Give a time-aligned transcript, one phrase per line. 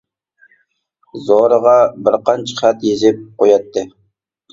[1.27, 1.73] زورىغا
[2.07, 3.85] بىر قانچە خەت يېزىپ قوياتتى.